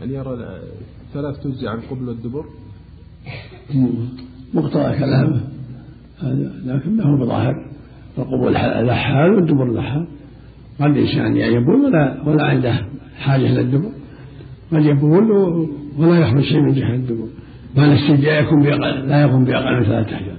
يعني 0.00 0.14
يرى 0.14 0.60
ثلاث 1.14 1.38
تجزي 1.40 1.68
عن 1.68 1.78
القبل 1.78 2.08
والدبر 2.08 2.44
مقتضى 4.54 4.98
كلامه 4.98 5.40
هذا 6.20 6.52
لكن 6.64 6.96
ما 6.96 7.04
هو 7.04 7.16
بظاهر 7.16 7.66
القبول 8.18 8.52
لحال 8.86 9.34
والدبر 9.34 9.72
لحال 9.72 10.06
قد 10.80 10.96
الإنسان 10.96 11.36
يبول 11.36 11.74
ولا 11.84 12.22
ولا 12.26 12.44
عنده 12.44 12.86
حاجة 13.18 13.46
إلى 13.46 13.60
الدبر. 13.60 13.90
قد 14.72 14.84
يبول 14.84 15.30
ولا 15.98 16.18
يخرج 16.18 16.42
شيء 16.42 16.60
من 16.60 16.72
جهة 16.72 16.94
الدبر. 16.94 17.26
بل 17.76 17.84
الاستنجاء 17.84 18.42
يكون 18.42 18.62
بأقل 18.62 19.08
لا 19.08 19.22
يكون 19.22 19.44
بأقل 19.44 19.76
من 19.76 19.84
ثلاثة 19.84 20.14
أحجار 20.14 20.36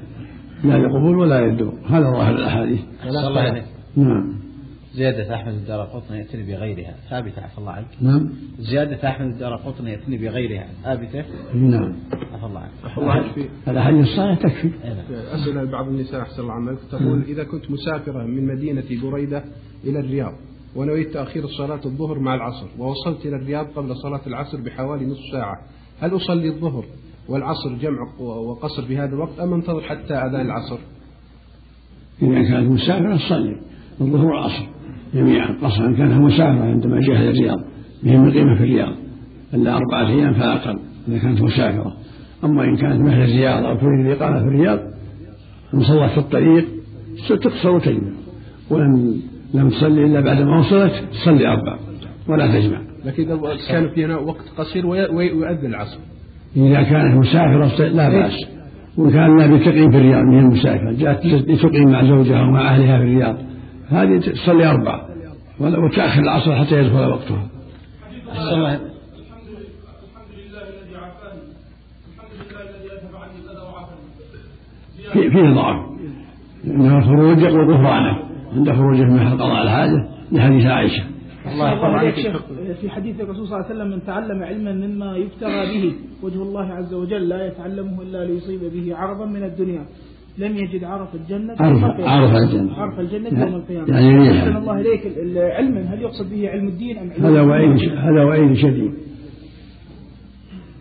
لا 0.63 0.74
للقبول 0.77 1.17
ولا 1.17 1.48
للدبر 1.48 1.74
هذا 1.89 2.12
ظاهر 2.12 2.36
الأحاديث. 2.36 2.79
نعم. 3.96 4.40
زيادة 4.93 5.36
أحمد 5.36 5.53
الدار 5.53 5.81
قطن 5.81 6.15
يأتني 6.15 6.43
بغيرها. 6.43 6.95
ثابتة 7.10 7.41
عفى 7.41 7.57
الله 7.57 7.71
عنك. 7.71 7.88
نعم. 8.01 8.33
زيادة 8.60 9.10
أحمد 9.10 9.27
الدار 9.27 9.55
قطن 9.55 9.88
يأتني 9.88 10.17
بغيرها. 10.17 10.67
ثابتة؟ 10.83 11.25
نعم. 11.53 11.95
عفى 12.33 12.45
الله 12.45 12.60
عنك. 12.60 12.71
عفى 12.83 12.98
الله 12.98 13.12
عنك. 13.12 13.50
الأحاديث 13.67 14.01
الصحيحة 14.01 14.36
تكفي. 14.36 14.71
أسئلة 15.36 15.63
لبعض 15.63 15.88
النساء 15.88 16.21
أحسن 16.21 16.41
الله 16.41 16.53
عملك. 16.53 16.79
تقول 16.91 17.21
إذا 17.21 17.43
كنت 17.43 17.71
مسافرة 17.71 18.24
من 18.24 18.48
مدينة 18.48 18.83
بريدة 19.03 19.43
إلى 19.83 20.00
الرياض 20.00 20.33
ونويت 20.75 21.13
تأخير 21.13 21.48
صلاة 21.48 21.81
الظهر 21.86 22.19
مع 22.19 22.36
العصر 22.36 22.67
ووصلت 22.79 23.25
إلى 23.25 23.36
الرياض 23.36 23.65
قبل 23.65 23.95
صلاة 23.95 24.21
العصر 24.27 24.62
بحوالي 24.62 25.05
نصف 25.05 25.31
ساعة 25.31 25.55
هل 26.00 26.15
أصلي 26.15 26.48
الظهر 26.48 26.86
والعصر 27.29 27.74
جمع 27.81 28.13
وقصر 28.19 28.86
في 28.86 28.98
هذا 28.98 29.15
الوقت 29.15 29.39
أم 29.39 29.53
أنتظر 29.53 29.81
حتى 29.81 30.13
أذان 30.13 30.45
العصر؟ 30.45 30.77
إذا 32.21 32.43
كانت 32.43 32.71
مسافرة 32.71 33.17
تصلي 33.17 33.62
الظهر 34.01 34.25
والعصر. 34.25 34.65
جميعا 35.13 35.48
قصرا 35.62 35.91
كانها 35.91 36.20
مسافرة 36.20 36.63
عندما 36.63 37.00
جاء 37.00 37.30
الرياض. 37.30 37.60
بهم 38.03 38.27
مقيمة 38.27 38.56
في 38.56 38.63
الرياض. 38.63 38.94
إلا 39.53 39.77
أربعة 39.77 40.08
أيام 40.08 40.34
فأقل 40.34 40.80
إذا 41.08 41.18
كانت 41.18 41.41
مسافرة. 41.41 41.94
أما 42.44 42.63
إن 42.63 42.75
كانت 42.75 43.01
مثل 43.01 43.13
الرياض 43.13 43.65
أو 43.65 43.75
تريد 43.75 44.06
الإقامة 44.06 44.39
في 44.39 44.46
الرياض 44.46 44.80
صلت 45.72 46.12
في 46.12 46.18
الطريق 46.18 46.65
تقصر 47.30 47.70
وتجمع 47.70 48.12
ولم 48.70 49.22
لم 49.53 49.70
تصلي 49.70 50.06
إلا 50.06 50.22
بعد 50.22 50.41
ما 50.41 50.60
وصلت 50.60 50.94
تصلي 51.12 51.48
أربع 51.48 51.77
ولا 52.27 52.60
تجمع. 52.60 52.82
لكن 53.06 53.24
إذا 53.24 53.58
كان 53.70 53.89
في 53.89 54.06
هنا 54.06 54.18
وقت 54.18 54.46
قصير 54.58 54.86
ويؤذن 54.88 55.65
العصر. 55.65 55.98
إذا 56.56 56.84
كانت 56.84 57.18
مسافرة 57.18 57.88
لا 57.88 58.10
بأس. 58.10 58.46
وإن 58.98 59.12
كان 59.12 59.38
لا 59.38 59.48
بتقيم 59.48 59.91
في 59.91 59.98
الرياض 59.98 60.24
من 60.24 60.39
المسافرة 60.39 60.91
جاءت 60.91 61.25
لتقيم 61.25 61.91
مع 61.91 62.06
زوجها 62.06 62.41
ومع 62.41 62.75
أهلها 62.75 62.98
في 62.98 63.03
الرياض. 63.03 63.36
هذه 63.91 64.19
تصلي 64.19 64.69
أربع 64.69 65.05
وتأخر 65.60 66.21
العصر 66.21 66.55
حتى 66.55 66.75
يدخل 66.75 67.10
وقتها. 67.10 67.48
فيه 75.13 75.53
ضعف. 75.53 75.91
انه 76.65 76.98
الخروج 76.98 77.41
يقول 77.41 77.74
غفرانه. 77.74 78.17
عند 78.53 78.71
خروجه 78.71 79.03
من 79.03 79.33
قضاء 79.33 79.63
الحاجة 79.63 80.10
لحديث 80.31 80.65
عائشة. 80.65 81.03
الله 81.45 82.12
في 82.81 82.89
حديث 82.89 83.21
الرسول 83.21 83.48
صلى 83.48 83.55
الله 83.55 83.65
عليه 83.65 83.75
وسلم 83.75 83.88
من 83.88 84.05
تعلم 84.05 84.43
علما 84.43 84.71
مما 84.71 85.17
يبتغى 85.17 85.65
به 85.65 85.95
وجه 86.23 86.41
الله 86.41 86.73
عز 86.73 86.93
وجل 86.93 87.30
لا 87.30 87.47
يتعلمه 87.47 88.01
إلا 88.01 88.25
ليصيب 88.25 88.60
به 88.73 88.95
عرضا 88.95 89.25
من 89.25 89.43
الدنيا. 89.43 89.86
لم 90.38 90.58
يجد 90.58 90.84
عرف 90.84 91.15
الجنة 91.15 91.56
عرف 91.60 91.84
عرف 92.00 92.36
الجنة. 92.36 92.74
عرف 92.74 93.00
الجنة 93.00 93.41
يوم 93.41 93.56
القيامة. 93.56 93.88
يعني 93.88 94.17
ريحا 94.17 94.39
أحسن 94.39 94.58
الله 94.58 94.82
إليك 94.82 95.02
علما. 95.38 95.82
هل 95.82 96.02
يقصد 96.02 96.30
به 96.30 96.50
علم 96.50 96.67
الدين 96.67 96.98
أم 96.98 97.12
علم 97.12 97.26
هذا 97.26 97.41
وعيد 97.41 97.89
هذا 97.89 98.24
وعيد 98.24 98.54
شديد. 98.54 98.94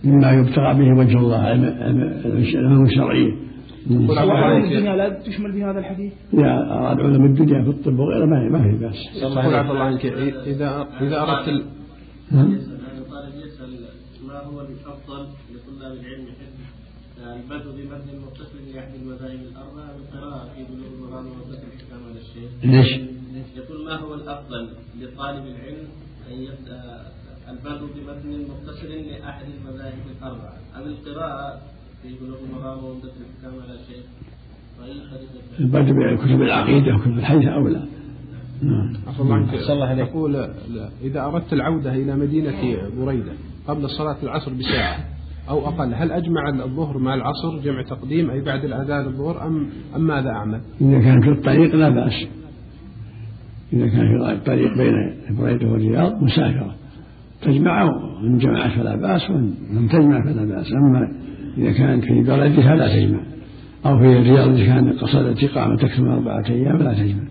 مما 0.05 0.31
يبتغى 0.33 0.75
به 0.75 0.99
وجه 0.99 1.19
الله 1.19 1.53
العلم 1.53 2.83
الشرعي 2.83 3.51
علوم 3.91 4.65
الدنيا 4.65 4.97
لا 4.97 5.09
تشمل 5.09 5.53
بهذا 5.53 5.79
الحديث؟ 5.79 6.13
أراد 6.35 7.01
علوم 7.01 7.25
الدنيا 7.25 7.63
في 7.65 7.71
الطب 7.71 7.99
وغيره 7.99 8.27
ما 8.27 8.49
ما 8.49 8.63
في 8.63 8.77
بأس. 8.77 9.23
يقول 9.23 9.55
عفى 9.55 9.71
الله 9.71 9.85
عنك 9.85 10.07
إذا 10.47 10.89
إذا 11.01 11.23
أردت. 11.23 11.49
يسأل 12.29 13.71
ما 14.29 14.39
هو 14.45 14.61
الأفضل 14.61 15.23
لطلاب 15.53 15.93
العلم؟ 15.93 16.27
البدء 17.35 17.71
بمتن 17.71 18.19
متصل 18.27 18.59
لأحد 18.75 18.95
المذاهب 18.95 19.41
الأربعة 19.53 19.91
بالقراءة 19.97 20.49
في 20.55 20.65
بلوغ 20.65 20.93
المرام 20.95 21.27
وفتح 21.27 21.63
الحكام 21.73 22.01
على 22.09 22.21
الشيخ. 22.21 22.51
ليش؟ 22.63 23.11
يقول 23.57 23.85
ما 23.85 23.95
هو 23.97 24.15
الأفضل 24.15 24.69
لطالب 25.01 25.45
العلم 25.47 25.89
أن 26.31 26.39
يبدأ 26.43 27.07
البدء 27.49 27.87
بمتن 27.97 28.51
متصل 28.51 28.87
لأحد 28.89 29.45
المذاهب 29.59 30.03
الأربعة 30.19 30.57
أم 30.77 30.83
القراءة 30.83 31.61
في 32.03 32.09
بلوغ 32.21 32.39
المرام 32.51 32.85
وفتح 32.85 33.13
الحكام 33.21 33.61
على 33.63 33.75
الشيخ؟ 33.81 34.05
البدء 35.61 35.93
بكتب 35.93 36.43
العقيدة 36.43 36.95
وكتب 36.95 37.19
الحديث 37.19 37.49
أولى. 37.49 37.87
نعم. 38.63 38.97
عفى 39.07 39.21
الله. 39.21 39.73
الله 39.73 39.93
يقول 39.93 40.37
إذا 41.03 41.25
أردت 41.25 41.53
العودة 41.53 41.95
إلى 41.95 42.17
مدينة 42.17 42.79
بريدة 42.97 43.33
قبل 43.69 43.91
صلاة 43.91 44.17
العصر 44.23 44.53
بساعة 44.53 45.05
أو 45.49 45.69
أقل 45.69 45.95
هل 45.95 46.13
أجمع 46.13 46.49
الظهر 46.49 46.99
مع 46.99 47.15
العصر 47.15 47.59
جمع 47.65 47.83
تقديم 47.83 48.31
أي 48.31 48.41
بعد 48.41 48.65
الأذان 48.65 49.07
الظهر 49.07 49.47
أم 49.47 49.67
أم 49.97 50.01
ماذا 50.01 50.31
أعمل؟ 50.31 50.61
إذا 50.81 51.01
كان 51.01 51.21
في 51.21 51.29
الطريق 51.29 51.75
لا 51.75 51.89
بأس 51.89 52.27
إذا 53.73 53.89
كان 53.89 54.09
في 54.09 54.33
الطريق 54.33 54.77
بين 54.77 55.17
بريدة 55.39 55.69
والرياض 55.73 56.23
مسافرة 56.23 56.75
تجمع 57.43 57.85
وإن 57.85 58.39
جمعت 58.39 58.71
فلا 58.71 58.97
بأس 58.97 59.31
وإن 59.31 59.55
لم 59.73 59.89
تجمع 59.89 60.25
فلا 60.25 60.45
بأس 60.45 60.67
أما 60.73 61.13
إذا 61.59 61.73
كانت 61.73 62.05
في 62.05 62.23
بلدها 62.23 62.75
لا 62.75 62.97
تجمع 62.97 63.21
أو 63.87 63.99
في 63.99 64.19
الرياض 64.19 64.49
إذا 64.49 64.67
كان 64.67 64.93
قصدت 64.93 65.45
إقامة 65.45 65.77
تكتم 65.77 66.09
أربعة 66.09 66.45
أيام 66.49 66.77
لا 66.77 66.95
تجمع. 66.95 67.23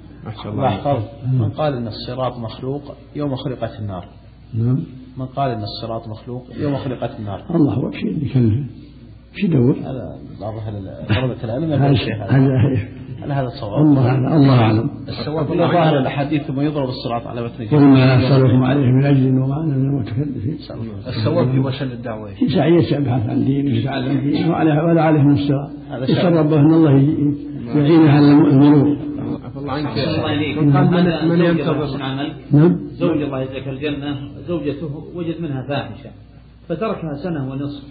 الله 0.46 1.04
من 1.34 1.50
قال 1.50 1.74
أن 1.74 1.88
الصراط 1.88 2.38
مخلوق 2.38 2.96
يوم 3.16 3.36
خلقت 3.36 3.80
النار. 3.80 4.06
نعم. 4.54 4.80
من 5.20 5.26
قال 5.26 5.52
إن 5.52 5.64
الصراط 5.64 6.08
مخلوق 6.08 6.44
يوم 6.60 6.76
خلقت 6.76 7.20
النار. 7.20 7.44
الله 7.56 7.74
هو 7.74 7.92
شيء 7.92 8.10
اللي 8.10 8.30
كان 8.30 8.66
في 9.34 9.48
دور. 9.48 9.76
هذا 9.80 10.20
بعض 10.42 10.54
طلبة 11.10 11.44
العلم 11.44 11.72
هذا 11.72 11.94
هل 13.24 13.32
هذا 13.32 13.48
الصواب؟ 13.48 13.82
الله 13.82 14.16
الله 14.16 14.60
أعلم. 14.60 14.90
الصواب 15.08 15.46
في 15.46 15.58
ظاهر 15.58 16.00
الأحاديث 16.00 16.42
ثم 16.42 16.62
يضرب 16.62 16.90
الصراط 16.90 17.28
على 17.28 17.44
متن 17.44 17.66
قل 17.66 17.80
ما 17.80 18.28
اسالكم 18.28 18.64
عليه 18.64 18.86
من 18.86 19.06
أجل 19.06 19.40
وما 19.40 19.56
أنا 19.56 19.78
من 19.78 19.86
المتكلفين. 19.86 20.58
الصواب 21.08 21.52
في 21.52 21.60
وصل 21.60 21.86
الدعوة. 21.86 22.30
سعي 22.56 22.74
يبحث 22.74 23.30
عن 23.30 23.46
دين 23.46 23.66
ويتعلم 23.66 24.20
دين 24.20 24.50
ولا 24.50 25.04
عليه 25.04 25.22
من 25.22 25.34
الصراط 25.34 25.70
يسال 26.10 26.34
ربه 26.34 26.60
أن 26.60 26.74
الله 26.74 26.92
يعينه 27.76 28.12
على 28.12 28.32
المرور 28.32 28.98
الله 29.58 29.74
عنك. 29.74 29.88
من, 30.58 31.30
من 31.30 31.42
ينتظر؟ 31.46 31.98
نعم. 32.52 32.89
زوج 33.00 33.22
الله 33.22 33.42
يجزاك 33.42 33.68
الجنة 33.68 34.32
زوجته 34.48 34.94
وجد 35.16 35.42
منها 35.42 35.62
فاحشة 35.68 36.12
فتركها 36.70 37.14
سنة 37.24 37.52
ونصف. 37.52 37.84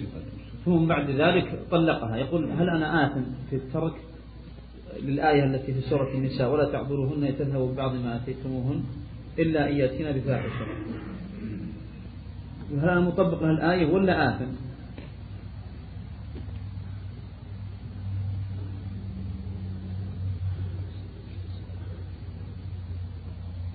ثم 0.64 0.87
بعد 0.87 1.11
ذلك 1.11 1.59
طلقها 1.71 2.16
يقول 2.16 2.51
هل 2.51 2.68
أنا 2.68 3.07
آثم 3.07 3.21
في 3.51 3.57
الترك؟ 3.57 3.92
للآية 5.03 5.44
التي 5.44 5.73
في 5.73 5.81
سورة 5.81 6.11
النساء 6.14 6.53
ولا 6.53 6.64
تعذروهن 6.64 7.35
تذهبوا 7.38 7.73
ببعض 7.73 7.94
ما 7.94 8.16
أتيتموهن 8.16 8.81
إلا 9.38 9.68
أن 9.71 9.77
يأتينا 9.77 10.11
بفاحشة. 10.11 10.66
هل 12.83 12.88
أنا 12.88 13.01
مطبق 13.01 13.42
الآية 13.42 13.87
ولا 13.87 14.29
آثم؟ 14.29 14.51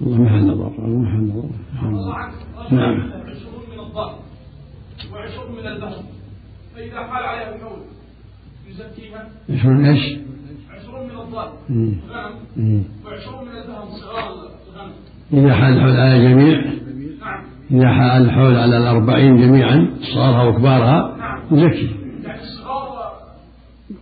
الله 0.05 0.21
محل 0.21 0.45
نظر 0.47 0.71
الله 0.85 0.99
محل 1.01 1.21
نظر 1.23 1.49
نعم. 2.71 3.11
عشرون 3.11 3.63
من 3.73 3.79
الضأن 3.79 4.15
وعشرون 5.13 5.51
من 5.51 5.67
الذهب 5.67 6.03
فإذا 6.75 6.99
حال 7.07 7.23
عليها 7.23 7.55
الحول 7.55 7.79
يزكيها. 8.69 9.27
عشرون 9.49 9.85
إيش؟ 9.85 10.19
عشرون 10.69 11.03
من 11.05 11.17
الضأن 11.21 11.53
وعشرون 13.05 13.45
من 13.45 13.51
صغار. 14.01 14.33
الغنم 14.73 14.93
إذا 15.33 15.53
حال 15.55 15.73
الحول 15.73 15.91
على 15.91 16.15
الجميع 16.15 16.57
نعم. 17.21 17.43
إذا 17.71 17.89
حال 17.89 18.25
الحول 18.25 18.55
على 18.55 18.77
الأربعين 18.77 19.37
جميعا 19.37 19.89
صغارها 20.13 20.43
وكبارها 20.43 21.17
نعم 21.17 21.39
يزكي. 21.51 21.89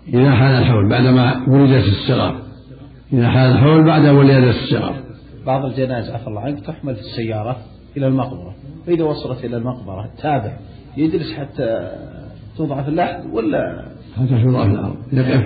يعني 0.07 0.25
إذا 0.25 0.35
حال 0.35 0.53
الحول 0.55 0.89
بعدما 0.89 1.47
ولدت 1.47 1.87
الصغار. 1.87 2.41
إذا 3.13 3.29
حال 3.29 3.51
الحول 3.51 3.85
بعد 3.85 4.05
ولادة 4.05 4.49
الصغار. 4.49 5.10
بعض 5.45 5.65
الجنائز 5.65 6.09
عفى 6.09 6.27
الله 6.27 6.41
عنك 6.41 6.65
تحمل 6.65 6.95
في 6.95 7.01
السيارة 7.01 7.57
إلى 7.97 8.07
المقبرة. 8.07 8.55
فإذا 8.87 9.03
وصلت 9.03 9.45
إلى 9.45 9.57
المقبرة 9.57 10.09
تابع 10.21 10.57
يجلس 10.97 11.33
حتى 11.33 11.91
توضع 12.57 12.83
في 12.83 12.89
اللحد 12.89 13.23
ولا 13.33 13.85
حتى 14.17 14.43
توضع 14.43 14.67
في 14.67 14.73
الأرض. 14.73 14.95
يقف 15.13 15.43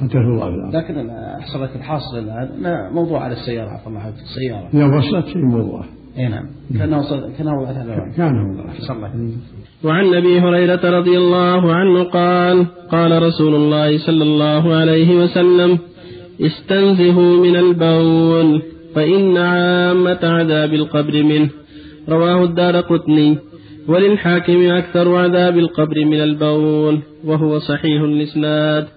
حتى 0.00 0.12
توضع 0.12 0.50
في 0.50 0.54
الأرض. 0.54 0.76
لكن 0.76 1.10
أحصل 1.10 1.62
لك 1.62 1.76
الحاصل 1.76 2.18
الآن 2.18 2.92
موضوع 2.92 3.20
على 3.20 3.32
السيارة 3.32 3.70
عفى 3.70 3.86
الله 3.86 4.00
عنك 4.00 4.14
في 4.14 4.22
السيارة. 4.22 4.68
إذا 4.74 4.96
وصلت 4.96 5.26
شيء 5.26 5.44
موضوع 5.44 5.84
إي 6.18 6.28
نعم. 6.28 6.46
كانه 6.78 6.98
وصل 6.98 7.32
كانه 7.38 7.60
وضعت 7.60 7.76
على 7.76 8.12
كان 8.16 8.32
موضوع 8.32 8.64
صلى 8.78 8.96
الله. 8.96 9.08
عليه 9.08 9.24
وسلم. 9.24 9.40
وعن 9.84 10.14
أبي 10.14 10.40
هريرة 10.40 10.98
رضي 10.98 11.18
الله 11.18 11.74
عنه 11.74 12.04
قال 12.04 12.66
قال 12.90 13.22
رسول 13.22 13.54
الله 13.54 13.98
صلى 13.98 14.22
الله 14.22 14.76
عليه 14.76 15.16
وسلم 15.16 15.78
استنزهوا 16.40 17.36
من 17.46 17.56
البول. 17.56 18.62
فإن 18.94 19.36
عامة 19.36 20.18
عذاب 20.22 20.74
القبر 20.74 21.22
منه. 21.22 21.50
رواه 22.08 22.44
الدار 22.44 22.80
قطني. 22.80 23.38
وللحاكم 23.88 24.70
أكثر 24.70 25.14
عذاب 25.16 25.58
القبر 25.58 26.04
من 26.04 26.20
البول 26.20 26.98
وهو 27.24 27.58
صحيح 27.58 28.02
الإسناد. 28.02 28.88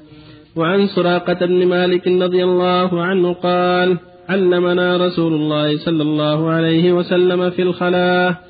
وعن 0.55 0.87
سراقة 0.87 1.45
بن 1.45 1.65
مالك 1.67 2.07
رضي 2.07 2.43
الله 2.43 3.01
عنه 3.01 3.33
قال 3.33 3.97
علمنا 4.29 4.97
رسول 4.97 5.33
الله 5.33 5.77
صلى 5.77 6.03
الله 6.03 6.49
عليه 6.49 6.91
وسلم 6.91 7.49
في 7.49 7.61
الخلاء 7.61 8.43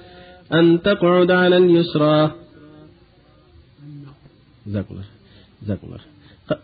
أن 0.54 0.82
تقعد 0.82 1.32
على 1.32 1.58
اليسرى. 1.58 2.32
جزاكم 4.68 4.94
الله 4.94 5.06
جزاكم 5.64 5.88
الله 5.88 6.11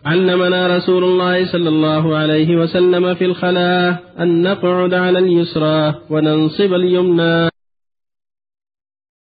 علمنا 0.06 0.76
رسول 0.76 1.04
الله 1.04 1.52
صلى 1.52 1.68
الله 1.68 2.16
عليه 2.16 2.56
وسلم 2.56 3.14
في 3.14 3.24
الخلاء 3.24 3.96
أن 4.20 4.42
نقعد 4.42 4.94
على 4.94 5.18
اليسرى 5.18 5.94
وننصب 6.10 6.74
اليمنى. 6.74 7.48